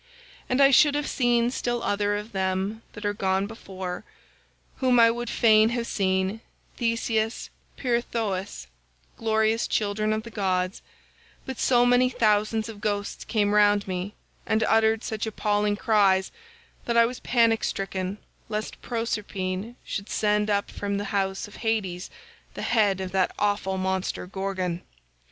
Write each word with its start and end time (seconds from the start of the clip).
And 0.49 0.61
I 0.63 0.71
should 0.71 0.95
have 0.95 1.05
seen 1.05 1.51
still 1.51 1.83
other 1.83 2.15
of 2.15 2.31
them 2.31 2.81
that 2.93 3.05
are 3.05 3.13
gone 3.13 3.45
before, 3.45 4.03
whom 4.77 4.99
I 4.99 5.11
would 5.11 5.29
fain 5.29 5.69
have 5.77 5.85
seen—Theseus 5.85 7.51
and 7.53 7.77
Pirithous—glorious 7.79 9.67
children 9.67 10.11
of 10.11 10.23
the 10.23 10.31
gods, 10.31 10.81
but 11.45 11.59
so 11.59 11.85
many 11.85 12.09
thousands 12.09 12.67
of 12.67 12.81
ghosts 12.81 13.23
came 13.25 13.53
round 13.53 13.87
me 13.87 14.15
and 14.47 14.63
uttered 14.63 15.03
such 15.03 15.27
appalling 15.27 15.75
cries, 15.75 16.31
that 16.85 16.97
I 16.97 17.05
was 17.05 17.19
panic 17.19 17.63
stricken 17.63 18.17
lest 18.49 18.81
Proserpine 18.81 19.75
should 19.83 20.09
send 20.09 20.49
up 20.49 20.71
from 20.71 20.97
the 20.97 21.03
house 21.13 21.47
of 21.47 21.57
Hades 21.57 22.09
the 22.55 22.63
head 22.63 23.01
of 23.01 23.11
that 23.11 23.35
awful 23.37 23.77
monster 23.77 24.25
Gorgon. 24.25 24.81